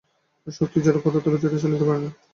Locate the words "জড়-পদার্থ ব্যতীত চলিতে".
0.81-1.85